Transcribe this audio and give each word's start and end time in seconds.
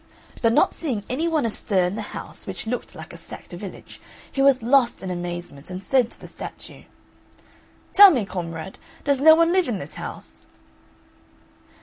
But 0.41 0.53
not 0.53 0.73
seeing 0.73 1.03
any 1.11 1.27
one 1.27 1.45
astir 1.45 1.83
in 1.83 1.93
the 1.93 2.01
house, 2.01 2.47
which 2.47 2.65
looked 2.65 2.95
like 2.95 3.13
a 3.13 3.17
sacked 3.17 3.51
village, 3.51 4.01
he 4.31 4.41
was 4.41 4.63
lost 4.63 5.03
in 5.03 5.11
amazement, 5.11 5.69
and 5.69 5.83
said 5.83 6.09
to 6.09 6.19
the 6.19 6.25
statue: 6.25 6.85
"Tell 7.93 8.09
me, 8.09 8.25
comrade, 8.25 8.79
does 9.03 9.21
no 9.21 9.35
one 9.35 9.53
live 9.53 9.67
in 9.69 9.77
this 9.77 9.97
house?" 10.01 10.47